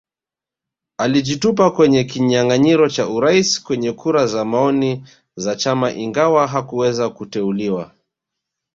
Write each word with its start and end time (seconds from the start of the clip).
Alijitupa 0.97 1.71
kwenye 1.71 2.03
kinyanganyiro 2.03 2.89
cha 2.89 3.07
Urais 3.07 3.63
kwenye 3.63 3.91
kura 3.91 4.27
za 4.27 4.45
maoni 4.45 5.03
za 5.35 5.55
chama 5.55 5.91
ingawa 5.91 6.47
hakuweza 6.47 7.09
kuteuliwa 7.09 7.91